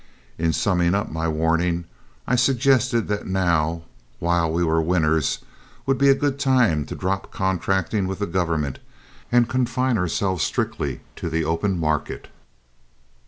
In 0.39 0.51
summing 0.51 0.95
up 0.95 1.11
my 1.11 1.27
warning, 1.27 1.85
I 2.25 2.35
suggested 2.35 3.07
that 3.09 3.27
now, 3.27 3.83
while 4.17 4.51
we 4.51 4.63
were 4.63 4.81
winners, 4.81 5.37
would 5.85 5.99
be 5.99 6.09
a 6.09 6.15
good 6.15 6.39
time 6.39 6.87
to 6.87 6.95
drop 6.95 7.29
contracting 7.31 8.07
with 8.07 8.17
the 8.17 8.25
government 8.25 8.79
and 9.31 9.47
confine 9.47 9.99
ourselves 9.99 10.43
strictly 10.43 11.01
to 11.17 11.29
the 11.29 11.45
open 11.45 11.77
market. 11.77 12.29